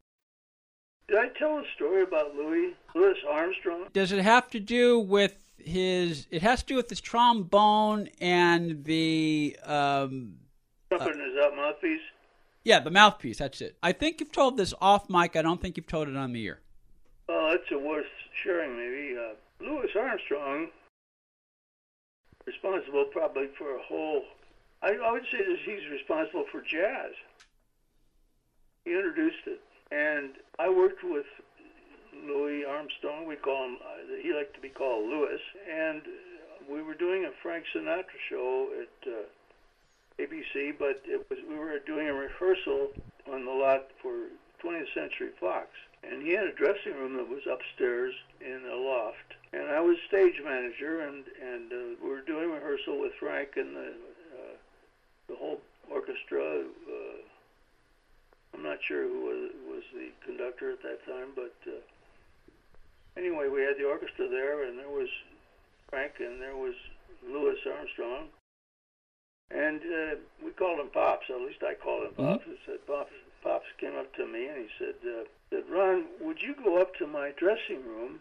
Did 1.08 1.18
I 1.20 1.28
tell 1.40 1.58
a 1.58 1.64
story 1.76 2.04
about 2.04 2.36
Louis 2.36 2.74
Louis 2.94 3.16
Armstrong? 3.30 3.86
Does 3.94 4.12
it 4.12 4.22
have 4.22 4.50
to 4.52 4.60
do 4.60 5.00
with 5.00 5.36
his? 5.58 6.28
It 6.32 6.42
has 6.42 6.62
to 6.64 6.66
do 6.68 6.76
with 6.76 6.90
his 6.90 7.00
trombone 7.02 8.10
and 8.20 8.84
the. 8.84 9.58
Um, 9.64 10.36
Something 10.90 11.20
is 11.20 11.36
that 11.42 11.52
mouthpiece. 11.56 12.02
yeah, 12.64 12.80
the 12.80 12.92
mouthpiece. 12.92 13.38
That's 13.40 13.60
it. 13.62 13.78
I 13.84 13.92
think 13.92 14.20
you've 14.20 14.32
told 14.32 14.58
this 14.58 14.74
off 14.82 15.10
mic. 15.10 15.36
I 15.36 15.42
don't 15.42 15.62
think 15.62 15.76
you've 15.78 15.88
told 15.88 16.08
it 16.08 16.16
on 16.16 16.32
the 16.34 16.46
air. 16.48 16.60
Well, 17.28 17.50
that's 17.52 17.70
a 17.72 17.78
worth 17.78 18.06
sharing, 18.44 18.76
maybe. 18.78 19.18
Uh, 19.18 19.34
Louis 19.66 19.90
Armstrong, 20.00 20.68
responsible 22.46 23.06
probably 23.12 23.48
for 23.58 23.76
a 23.76 23.82
whole. 23.84 24.24
I, 24.82 24.92
I 24.92 25.12
would 25.12 25.24
say 25.32 25.40
that 25.40 25.58
he's 25.66 25.90
responsible 25.92 26.46
for 26.52 26.62
jazz. 26.62 27.12
He 28.86 28.92
introduced 28.92 29.46
it, 29.48 29.60
and 29.92 30.32
I 30.60 30.70
worked 30.70 31.04
with 31.04 31.26
Louis 32.26 32.66
Armstrong. 32.66 33.26
We 33.28 33.36
call 33.36 33.66
him. 33.66 33.78
Uh, 33.82 34.22
he 34.22 34.34
liked 34.34 34.56
to 34.56 34.62
be 34.62 34.70
called 34.70 35.10
Louis, 35.10 35.40
and 35.70 36.02
we 36.70 36.82
were 36.82 36.96
doing 36.96 37.26
a 37.26 37.32
Frank 37.42 37.64
Sinatra 37.74 38.20
show 38.30 38.70
at 38.82 39.08
uh, 39.08 40.22
ABC, 40.22 40.78
but 40.78 41.02
it 41.06 41.26
was 41.30 41.40
we 41.48 41.56
were 41.56 41.80
doing 41.86 42.08
a 42.08 42.14
rehearsal 42.14 42.90
on 43.32 43.46
the 43.46 43.52
lot 43.52 43.88
for 44.02 44.28
20th 44.64 44.94
Century 44.94 45.30
Fox, 45.40 45.68
and 46.04 46.22
he 46.22 46.32
had 46.32 46.46
a 46.46 46.54
dressing 46.54 46.94
room 46.94 47.16
that 47.18 47.28
was 47.28 47.44
upstairs 47.50 48.14
in 48.42 48.62
a 48.72 48.76
loft, 48.76 49.36
and 49.54 49.70
I 49.70 49.80
was 49.80 49.98
stage 50.08 50.42
manager, 50.44 51.02
and 51.08 51.24
and 51.42 51.72
uh, 51.72 51.78
we 52.04 52.10
were 52.10 52.22
doing 52.22 52.52
rehearsal 52.52 53.00
with 53.00 53.14
Frank 53.20 53.50
and 53.56 53.76
the 53.76 53.90
uh, 54.36 54.56
the 55.30 55.36
whole 55.36 55.62
orchestra. 55.90 56.64
Uh, 56.66 57.27
I'm 58.58 58.64
not 58.64 58.80
sure 58.82 59.04
who 59.04 59.22
was, 59.22 59.52
was 59.70 59.84
the 59.94 60.10
conductor 60.26 60.72
at 60.72 60.82
that 60.82 61.06
time, 61.06 61.30
but 61.36 61.54
uh, 61.68 61.78
anyway, 63.16 63.50
we 63.50 63.62
had 63.62 63.78
the 63.78 63.86
orchestra 63.86 64.28
there, 64.28 64.64
and 64.68 64.78
there 64.78 64.90
was 64.90 65.10
Frank, 65.90 66.14
and 66.20 66.42
there 66.42 66.56
was 66.56 66.74
Louis 67.30 67.58
Armstrong, 67.70 68.30
and 69.52 69.82
uh, 69.82 70.16
we 70.44 70.52
called 70.52 70.80
him 70.80 70.90
Pops. 70.90 71.30
At 71.30 71.42
least 71.42 71.64
I 71.64 71.74
called 71.76 72.08
him 72.08 72.14
Pops. 72.16 72.44
I 72.48 72.56
said, 72.66 72.86
Pops. 72.88 73.12
Pops 73.44 73.66
came 73.80 73.96
up 73.96 74.14
to 74.16 74.26
me 74.26 74.48
and 74.48 74.58
he 74.58 74.68
said, 74.78 74.96
uh, 75.06 75.24
said, 75.50 75.64
Ron, 75.70 76.06
would 76.20 76.42
you 76.42 76.56
go 76.64 76.82
up 76.82 76.96
to 76.96 77.08
my 77.08 77.32
dressing 77.38 77.86
room 77.86 78.20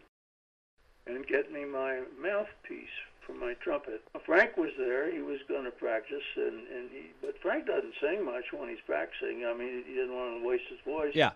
and 1.07 1.27
get 1.27 1.51
me 1.51 1.65
my 1.65 2.03
mouthpiece 2.21 2.97
for 3.27 3.35
my 3.35 3.55
trumpet? 3.55 4.03
Frank 4.25 4.57
was 4.57 4.71
there. 4.79 5.11
He 5.11 5.21
was 5.21 5.39
going 5.49 5.65
to 5.65 5.71
practice, 5.71 6.25
and, 6.37 6.67
and 6.69 6.91
he, 6.91 7.11
but 7.21 7.41
Frank 7.43 7.67
doesn't 7.67 7.95
sing 8.01 8.25
much 8.25 8.53
when 8.53 8.69
he's 8.69 8.83
practicing. 8.87 9.45
I 9.45 9.55
mean, 9.55 9.85
he 9.87 9.95
didn't 9.95 10.15
want 10.15 10.41
to 10.41 10.47
waste 10.47 10.65
his 10.71 10.81
voice. 10.85 11.15
Yeah. 11.15 11.33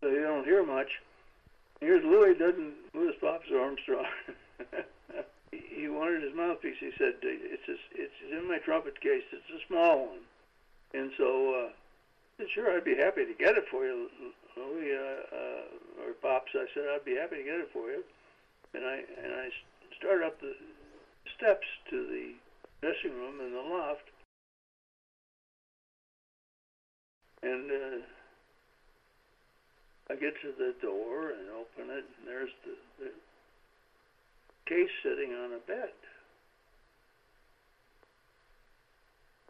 So 0.00 0.08
you 0.08 0.22
don't 0.22 0.44
hear 0.44 0.66
much. 0.66 0.88
Here's 1.80 2.04
Louis 2.04 2.34
doesn't 2.34 2.74
Louis 2.94 3.14
Pops 3.20 3.50
Armstrong. 3.50 4.06
he, 5.50 5.88
wanted 5.88 6.22
his 6.22 6.34
mouthpiece. 6.34 6.78
He 6.78 6.90
said, 6.96 7.14
"It's 7.22 7.66
just, 7.66 7.82
it's 7.94 8.14
in 8.30 8.46
my 8.46 8.58
trumpet 8.58 9.00
case. 9.00 9.24
It's 9.32 9.50
a 9.50 9.66
small 9.66 10.06
one." 10.06 10.22
And 10.94 11.10
so 11.18 11.54
uh, 11.54 11.68
I 11.68 11.72
said, 12.38 12.46
"Sure, 12.54 12.70
I'd 12.70 12.84
be 12.84 12.96
happy 12.96 13.26
to 13.26 13.34
get 13.34 13.56
it 13.56 13.64
for 13.68 13.84
you, 13.84 14.08
Louis 14.56 14.94
uh, 14.94 15.34
uh, 15.34 16.06
or 16.06 16.12
Pops." 16.22 16.52
I 16.54 16.66
said, 16.72 16.84
"I'd 16.94 17.04
be 17.04 17.16
happy 17.16 17.38
to 17.38 17.42
get 17.42 17.58
it 17.58 17.70
for 17.72 17.90
you." 17.90 18.04
And 18.74 18.84
I 18.84 19.02
and 19.18 19.34
I 19.34 19.50
started 19.98 20.26
up 20.26 20.40
the 20.40 20.54
steps 21.36 21.66
to 21.90 22.06
the 22.06 22.34
dressing 22.80 23.16
room 23.18 23.40
in 23.40 23.52
the 23.52 23.60
loft, 23.60 24.08
and. 27.42 27.70
Uh, 27.70 28.06
I 30.12 30.14
get 30.14 30.34
to 30.42 30.52
the 30.58 30.74
door 30.82 31.30
and 31.30 31.48
open 31.48 31.88
it, 31.88 32.04
and 32.04 32.26
there's 32.28 32.50
the, 32.66 33.04
the 33.04 33.10
case 34.68 34.90
sitting 35.02 35.32
on 35.32 35.52
a 35.54 35.58
bed. 35.66 35.88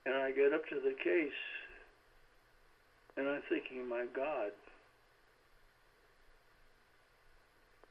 And 0.07 0.15
I 0.15 0.31
get 0.31 0.53
up 0.53 0.63
to 0.69 0.77
the 0.77 0.95
case, 1.03 1.41
and 3.17 3.29
I'm 3.29 3.43
thinking, 3.49 3.89
my 3.89 4.07
God, 4.15 4.53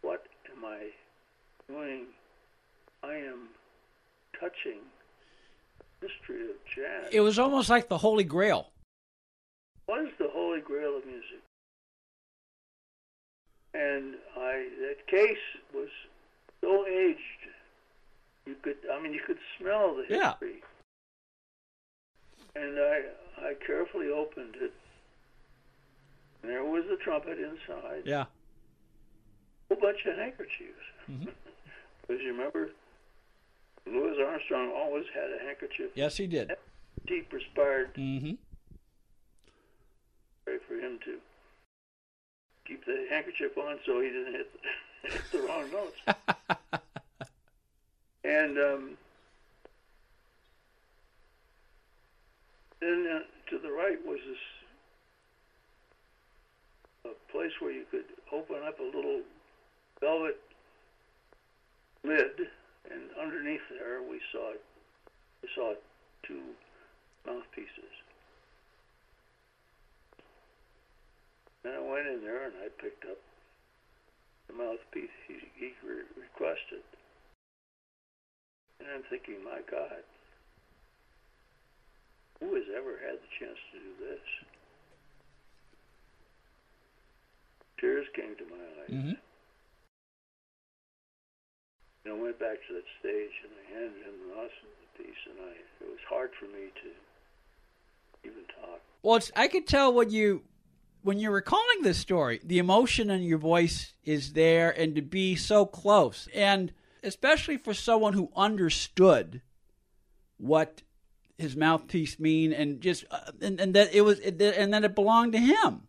what 0.01 0.23
am 0.55 0.63
I 0.63 0.91
doing? 1.67 2.05
I 3.03 3.15
am 3.15 3.49
touching 4.41 4.79
history 6.01 6.41
of 6.49 6.55
jazz. 6.75 7.09
It 7.13 7.21
was 7.21 7.37
almost 7.39 7.69
like 7.69 7.87
the 7.87 7.97
Holy 7.99 8.23
Grail. 8.25 8.67
What 9.85 10.01
is 10.01 10.09
the 10.19 10.27
holy 10.33 10.59
grail 10.61 10.97
of 10.97 11.05
music? 11.05 11.39
and 13.73 14.15
I 14.37 14.67
that 14.81 15.07
case 15.07 15.37
was 15.73 15.87
so 16.61 16.85
aged. 16.87 17.17
You 18.45 18.55
could, 18.61 18.75
I 18.91 19.01
mean, 19.01 19.13
you 19.13 19.21
could 19.25 19.37
smell 19.57 19.95
the 19.95 20.05
Yeah. 20.13 20.31
history. 20.31 20.61
And 22.55 22.77
I, 22.77 23.01
I 23.47 23.53
carefully 23.65 24.09
opened 24.09 24.55
it. 24.59 24.73
And 26.41 26.51
there 26.51 26.65
was 26.65 26.83
the 26.89 26.97
trumpet 26.97 27.37
inside. 27.39 28.01
Yeah. 28.03 28.23
A 28.23 29.73
whole 29.75 29.81
bunch 29.81 30.05
of 30.05 30.17
handkerchiefs. 30.17 30.85
Mhm. 31.09 31.29
Because 32.07 32.21
you 32.23 32.31
remember, 32.33 32.71
Louis 33.85 34.17
Armstrong 34.25 34.71
always 34.75 35.05
had 35.13 35.29
a 35.31 35.43
handkerchief. 35.43 35.91
Yes, 35.95 36.17
he 36.17 36.27
did. 36.27 36.51
He 37.07 37.21
perspired 37.21 37.93
Mm-hmm. 37.95 38.33
pray 40.45 40.57
for 40.67 40.75
him 40.75 40.99
to 41.05 41.17
keep 42.65 42.85
the 42.85 43.05
handkerchief 43.09 43.57
on 43.57 43.79
so 43.85 43.99
he 44.01 44.09
didn't 44.09 44.33
hit 44.33 44.47
the, 44.53 45.09
hit 45.09 45.31
the 45.31 45.41
wrong 45.41 45.71
notes. 45.71 45.97
and 48.23 48.57
um, 48.57 48.97
then 52.79 53.07
uh, 53.11 53.19
to 53.49 53.57
the 53.59 53.71
right 53.71 53.97
was 54.05 54.19
this 54.27 54.37
a 57.05 57.31
place 57.31 57.51
where 57.59 57.71
you 57.71 57.83
could 57.89 58.05
open 58.31 58.57
up 58.67 58.79
a 58.79 58.83
little 58.83 59.21
velvet 59.99 60.39
lid, 62.03 62.47
and 62.89 63.11
underneath 63.21 63.61
there 63.69 64.01
we 64.01 64.19
saw 64.31 64.53
we 65.41 65.49
saw 65.55 65.73
two 66.25 66.41
mouthpieces. 67.25 67.93
And 71.63 71.73
I 71.73 71.79
went 71.79 72.07
in 72.07 72.21
there 72.21 72.45
and 72.45 72.53
I 72.57 72.69
picked 72.81 73.05
up 73.05 73.17
the 74.47 74.53
mouthpiece 74.53 75.13
he, 75.27 75.35
he 75.57 75.73
re- 75.85 76.09
requested. 76.17 76.81
And 78.79 78.89
I'm 78.89 79.03
thinking, 79.09 79.43
my 79.43 79.61
God, 79.69 80.01
who 82.39 82.55
has 82.55 82.65
ever 82.75 82.97
had 82.97 83.21
the 83.21 83.31
chance 83.37 83.57
to 83.73 83.77
do 83.77 83.93
this? 84.09 84.25
Tears 87.79 88.07
came 88.15 88.35
to 88.37 88.45
my 88.49 88.65
eyes. 88.81 88.89
Mm-hmm. 88.89 89.30
Went 92.31 92.39
back 92.39 92.67
to 92.67 92.73
that 92.73 92.83
stage 92.99 93.31
and 93.43 93.51
I 93.51 93.73
handed 93.73 94.03
him 94.03 94.13
the 94.27 94.35
mouthpiece, 94.35 95.21
and 95.29 95.35
I 95.41 95.83
it 95.83 95.89
was 95.89 95.99
hard 96.07 96.31
for 96.39 96.45
me 96.45 96.69
to 96.83 98.29
even 98.29 98.43
talk. 98.61 98.79
Well, 99.03 99.15
it's, 99.17 99.31
I 99.35 99.47
could 99.47 99.67
tell 99.67 99.93
when 99.93 100.09
you 100.09 100.43
when 101.03 101.19
you're 101.19 101.31
recalling 101.31 101.81
this 101.81 101.97
story, 101.97 102.39
the 102.43 102.59
emotion 102.59 103.09
in 103.09 103.23
your 103.23 103.39
voice 103.39 103.93
is 104.05 104.33
there, 104.33 104.69
and 104.71 104.95
to 104.95 105.01
be 105.01 105.35
so 105.35 105.65
close, 105.65 106.27
and 106.33 106.71
especially 107.03 107.57
for 107.57 107.73
someone 107.73 108.13
who 108.13 108.31
understood 108.35 109.41
what 110.37 110.83
his 111.37 111.55
mouthpiece 111.55 112.19
mean, 112.19 112.53
and 112.53 112.79
just 112.81 113.03
uh, 113.11 113.31
and, 113.41 113.59
and 113.59 113.73
that 113.73 113.93
it 113.93 114.01
was 114.01 114.19
and 114.19 114.73
that 114.73 114.83
it 114.83 114.95
belonged 114.95 115.33
to 115.33 115.39
him. 115.39 115.87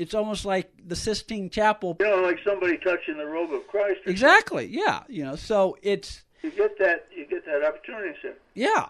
It's 0.00 0.14
almost 0.14 0.46
like 0.46 0.72
the 0.88 0.96
Sistine 0.96 1.50
Chapel. 1.50 1.98
You 2.00 2.06
know, 2.06 2.22
like 2.22 2.38
somebody 2.42 2.78
touching 2.78 3.18
the 3.18 3.26
robe 3.26 3.52
of 3.52 3.66
Christ. 3.66 4.00
or 4.06 4.10
Exactly. 4.10 4.66
Yeah. 4.66 5.02
You 5.08 5.24
know. 5.24 5.36
So 5.36 5.76
it's 5.82 6.22
you 6.42 6.50
get 6.50 6.78
that 6.78 7.06
you 7.14 7.26
get 7.26 7.44
that 7.44 7.62
opportunity 7.62 8.18
say, 8.22 8.32
yeah. 8.54 8.86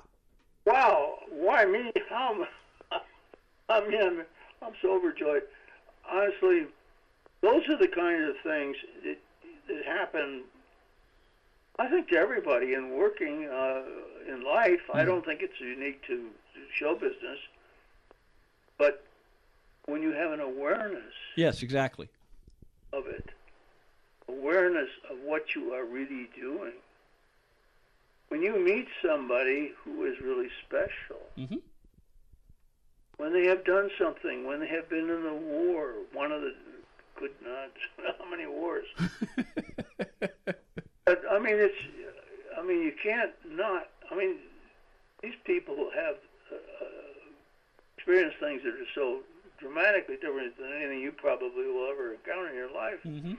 "Wow, 0.65 1.19
why 1.33 1.65
me? 1.65 1.93
How?" 2.09 2.47
I 3.69 3.89
mean, 3.89 4.01
I'm, 4.01 4.23
I'm 4.63 4.73
so 4.81 4.95
overjoyed. 4.95 5.43
Honestly, 6.09 6.67
those 7.41 7.69
are 7.69 7.77
the 7.77 7.89
kinds 7.89 8.29
of 8.29 8.37
things 8.45 8.77
that, 9.05 9.19
that 9.67 9.85
happen. 9.85 10.43
I 11.81 11.89
think 11.89 12.09
to 12.11 12.17
everybody 12.19 12.75
in 12.75 12.91
working 12.91 13.49
uh, 13.49 13.83
in 14.29 14.45
life. 14.45 14.81
I 14.95 15.05
don't 15.05 15.25
think 15.25 15.41
it's 15.43 15.59
unique 15.61 16.03
to, 16.07 16.17
to 16.17 16.61
show 16.73 16.95
business. 16.95 17.39
But 18.79 19.05
when 19.91 20.03
you 20.03 20.13
have 20.13 20.33
an 20.33 20.41
awareness 20.41 21.13
Yes, 21.37 21.63
exactly. 21.63 22.09
of 22.93 23.07
it, 23.07 23.31
awareness 24.29 24.89
of 25.11 25.17
what 25.25 25.55
you 25.55 25.73
are 25.73 25.85
really 25.85 26.29
doing, 26.39 26.73
when 28.29 28.43
you 28.43 28.59
meet 28.59 28.89
somebody 29.05 29.73
who 29.85 30.05
is 30.05 30.21
really 30.21 30.49
special, 30.67 31.21
hmm 31.37 31.57
when 33.17 33.35
they 33.35 33.45
have 33.45 33.67
done 33.67 33.91
something, 33.99 34.47
when 34.47 34.61
they 34.61 34.67
have 34.69 34.89
been 34.89 35.11
in 35.11 35.27
a 35.27 35.35
war, 35.35 35.93
one 36.15 36.33
of 36.33 36.41
the 36.41 36.55
good 37.19 37.33
not 37.45 37.71
how 38.19 38.31
many 38.31 38.47
wars. 38.47 38.87
but 41.05 41.23
I 41.31 41.39
mean, 41.39 41.57
it's 41.57 41.75
I 42.59 42.63
mean, 42.63 42.83
you 42.83 42.93
can't 43.03 43.33
not. 43.51 43.89
I 44.11 44.17
mean, 44.17 44.37
these 45.23 45.35
people 45.45 45.91
have 45.95 46.15
uh, 46.51 46.57
experienced 47.99 48.39
things 48.41 48.63
that 48.65 48.71
are 48.73 48.91
so 48.95 49.19
dramatically 49.61 50.17
different 50.17 50.57
than 50.59 50.73
anything 50.73 51.01
you 51.01 51.13
probably 51.13 51.67
will 51.67 51.91
ever 51.93 52.15
encounter 52.15 52.49
in 52.49 52.55
your 52.57 52.73
life. 52.73 53.01
hmm 53.03 53.35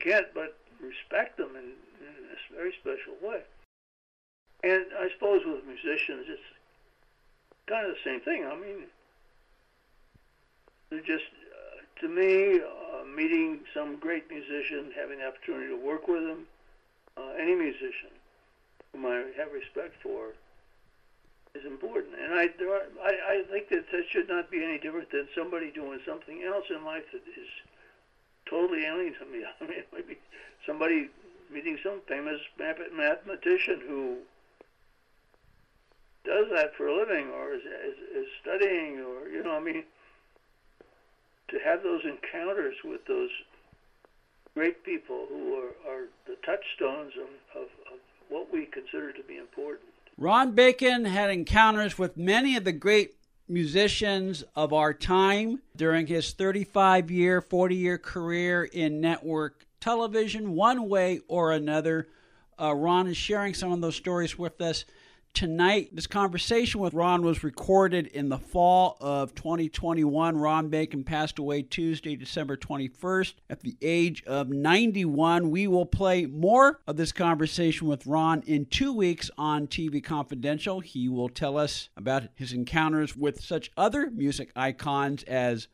Can't 0.00 0.26
but 0.34 0.56
respect 0.80 1.36
them 1.36 1.50
in, 1.56 1.76
in 2.00 2.14
a 2.32 2.56
very 2.56 2.72
special 2.80 3.14
way. 3.22 3.42
And 4.64 4.86
I 4.98 5.08
suppose 5.14 5.42
with 5.44 5.64
musicians, 5.66 6.26
it's 6.28 6.42
kind 7.66 7.86
of 7.86 7.94
the 7.94 8.10
same 8.10 8.20
thing. 8.20 8.46
I 8.46 8.56
mean, 8.56 8.84
they're 10.90 11.00
just, 11.00 11.24
uh, 11.52 12.00
to 12.00 12.08
me, 12.08 12.60
uh, 12.60 13.04
meeting 13.04 13.60
some 13.72 13.96
great 13.96 14.28
musician, 14.30 14.92
having 14.94 15.18
the 15.18 15.26
opportunity 15.28 15.68
to 15.68 15.76
work 15.76 16.08
with 16.08 16.26
them, 16.26 16.46
uh, 17.16 17.32
any 17.38 17.54
musician 17.54 18.10
whom 18.92 19.06
I 19.06 19.24
have 19.36 19.52
respect 19.52 19.94
for, 20.02 20.34
is 21.54 21.64
important. 21.64 22.14
And 22.22 22.34
I, 22.34 22.48
I, 23.02 23.12
I 23.34 23.42
think 23.50 23.68
that 23.70 23.84
that 23.90 24.04
should 24.10 24.28
not 24.28 24.50
be 24.50 24.62
any 24.62 24.78
different 24.78 25.10
than 25.10 25.28
somebody 25.34 25.70
doing 25.70 26.00
something 26.06 26.42
else 26.42 26.66
in 26.70 26.84
life 26.84 27.04
that 27.12 27.22
is 27.26 27.48
totally 28.48 28.84
alien 28.84 29.14
to 29.18 29.26
me. 29.26 29.44
I 29.60 29.64
mean, 29.66 29.82
maybe 29.92 30.18
somebody 30.66 31.08
meeting 31.52 31.78
some 31.82 32.00
famous 32.06 32.40
mathematician 32.58 33.80
who 33.86 34.18
does 36.24 36.46
that 36.54 36.76
for 36.76 36.86
a 36.86 36.96
living 36.96 37.28
or 37.30 37.54
is, 37.54 37.62
is, 37.62 37.98
is 38.14 38.26
studying 38.40 39.00
or, 39.00 39.28
you 39.28 39.42
know, 39.42 39.56
I 39.56 39.60
mean, 39.60 39.84
to 41.48 41.58
have 41.64 41.82
those 41.82 42.02
encounters 42.04 42.76
with 42.84 43.04
those 43.06 43.30
great 44.54 44.84
people 44.84 45.26
who 45.28 45.54
are, 45.54 45.74
are 45.90 46.04
the 46.26 46.36
touchstones 46.44 47.12
of, 47.16 47.62
of, 47.62 47.68
of 47.92 47.98
what 48.28 48.52
we 48.52 48.66
consider 48.66 49.12
to 49.12 49.22
be 49.24 49.36
important. 49.36 49.90
Ron 50.20 50.52
Bacon 50.52 51.06
had 51.06 51.30
encounters 51.30 51.98
with 51.98 52.18
many 52.18 52.54
of 52.54 52.64
the 52.64 52.72
great 52.72 53.14
musicians 53.48 54.44
of 54.54 54.70
our 54.70 54.92
time 54.92 55.62
during 55.74 56.06
his 56.08 56.32
35 56.32 57.10
year, 57.10 57.40
40 57.40 57.74
year 57.74 57.96
career 57.96 58.64
in 58.64 59.00
network 59.00 59.64
television, 59.80 60.54
one 60.54 60.90
way 60.90 61.22
or 61.26 61.52
another. 61.52 62.06
Uh, 62.60 62.74
Ron 62.74 63.06
is 63.06 63.16
sharing 63.16 63.54
some 63.54 63.72
of 63.72 63.80
those 63.80 63.96
stories 63.96 64.38
with 64.38 64.60
us 64.60 64.84
tonight. 65.32 65.90
This 65.92 66.06
conversation 66.06 66.80
with 66.80 66.94
Ron 66.94 67.22
was 67.22 67.44
recorded 67.44 68.06
in 68.08 68.28
the 68.28 68.38
fall 68.38 68.96
of 69.00 69.34
2021. 69.34 70.36
Ron 70.36 70.68
Bacon 70.68 71.04
passed 71.04 71.38
away 71.38 71.62
Tuesday, 71.62 72.16
December 72.16 72.56
21st 72.56 73.34
at 73.48 73.60
the 73.60 73.76
age 73.80 74.22
of 74.24 74.48
91. 74.50 75.50
We 75.50 75.66
will 75.66 75.86
play 75.86 76.26
more 76.26 76.80
of 76.86 76.96
this 76.96 77.12
conversation 77.12 77.86
with 77.86 78.06
Ron 78.06 78.42
in 78.46 78.66
two 78.66 78.92
weeks 78.92 79.30
on 79.38 79.66
TV 79.66 80.02
Confidential. 80.02 80.80
He 80.80 81.08
will 81.08 81.28
tell 81.28 81.56
us 81.56 81.88
about 81.96 82.24
his 82.34 82.52
encounters 82.52 83.16
with 83.16 83.40
such 83.40 83.70
other 83.76 84.10
music 84.10 84.50
icons 84.56 85.22
as 85.24 85.68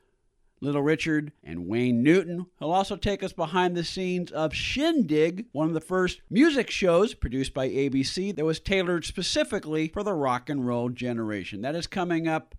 Little 0.61 0.83
Richard 0.83 1.33
and 1.45 1.69
Wayne 1.69 2.03
Newton. 2.03 2.47
He'll 2.59 2.73
also 2.73 2.97
take 2.97 3.23
us 3.23 3.33
behind 3.33 3.77
the 3.77 3.85
scenes 3.85 4.33
of 4.33 4.55
Shindig, 4.55 5.47
one 5.53 5.69
of 5.69 5.75
the 5.75 5.81
first 5.81 6.21
music 6.31 6.71
shows 6.71 7.15
produced 7.15 7.53
by 7.53 7.69
ABC 7.69 8.35
that 8.35 8.45
was 8.45 8.61
tailored 8.61 9.05
specifically 9.05 9.89
for 9.89 10.03
the 10.03 10.15
rock 10.15 10.49
and 10.49 10.67
roll 10.67 10.89
generation. 10.89 11.61
That 11.61 11.75
is 11.75 11.87
coming 11.87 12.27
up 12.27 12.55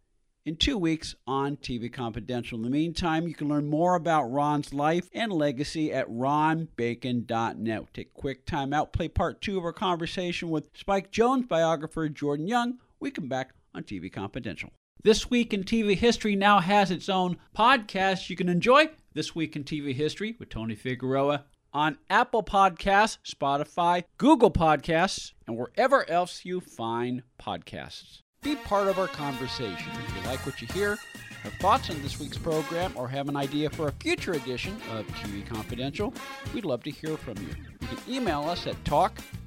in 0.47 0.55
two 0.55 0.77
weeks 0.77 1.13
on 1.27 1.57
TV 1.57 1.91
Confidential. 1.91 2.57
In 2.57 2.63
the 2.63 2.69
meantime, 2.69 3.27
you 3.27 3.33
can 3.33 3.49
learn 3.49 3.69
more 3.69 3.95
about 3.95 4.31
Ron's 4.31 4.73
life 4.73 5.09
and 5.13 5.33
legacy 5.33 5.91
at 5.91 6.07
ronbacon.net. 6.07 7.93
Take 7.93 8.11
a 8.15 8.19
quick 8.19 8.45
time 8.45 8.71
out, 8.71 8.93
play 8.93 9.09
part 9.09 9.41
two 9.41 9.57
of 9.57 9.65
our 9.65 9.73
conversation 9.73 10.49
with 10.49 10.69
Spike 10.73 11.11
Jones 11.11 11.47
biographer 11.47 12.07
Jordan 12.07 12.47
Young. 12.47 12.77
We 12.99 13.11
come 13.11 13.27
back 13.27 13.53
on 13.75 13.83
TV 13.83 14.11
Confidential. 14.11 14.71
This 15.03 15.29
Week 15.29 15.53
in 15.53 15.63
TV 15.63 15.95
History 15.95 16.35
now 16.35 16.59
has 16.59 16.89
its 16.89 17.07
own 17.07 17.37
podcast 17.55 18.31
you 18.31 18.35
can 18.35 18.49
enjoy. 18.49 18.89
This 19.13 19.35
Week 19.35 19.55
in 19.55 19.63
TV 19.63 19.93
History 19.93 20.35
with 20.39 20.49
Tony 20.49 20.73
Figueroa 20.73 21.45
on 21.71 21.99
Apple 22.09 22.41
Podcasts, 22.41 23.19
Spotify, 23.23 24.03
Google 24.17 24.49
Podcasts, 24.49 25.33
and 25.45 25.55
wherever 25.55 26.09
else 26.09 26.45
you 26.45 26.59
find 26.59 27.21
podcasts. 27.39 28.21
Be 28.41 28.55
part 28.55 28.87
of 28.87 28.97
our 28.97 29.07
conversation. 29.07 29.91
If 30.07 30.15
you 30.15 30.29
like 30.29 30.43
what 30.47 30.59
you 30.61 30.67
hear, 30.73 30.97
have 31.43 31.53
thoughts 31.53 31.91
on 31.91 32.01
this 32.01 32.19
week's 32.19 32.39
program, 32.39 32.91
or 32.95 33.07
have 33.07 33.29
an 33.29 33.37
idea 33.37 33.69
for 33.69 33.89
a 33.89 33.91
future 34.01 34.31
edition 34.33 34.75
of 34.93 35.05
TV 35.09 35.45
Confidential, 35.45 36.11
we'd 36.55 36.65
love 36.65 36.81
to 36.83 36.91
hear 36.91 37.17
from 37.17 37.37
you. 37.37 37.53
You 37.81 37.87
can 37.87 38.13
email 38.13 38.41
us 38.41 38.65
at 38.65 38.83
talk 38.83 39.19